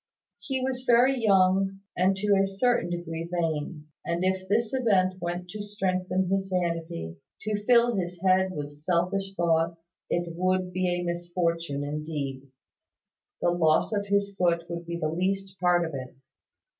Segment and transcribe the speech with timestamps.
[0.39, 5.47] He was very young, and to a certain degree vain; and if this event went
[5.49, 11.03] to strengthen his vanity, to fill his head with selfish thoughts, it would be a
[11.03, 12.47] misfortune indeed.
[13.41, 16.15] The loss of his foot would be the least part of it.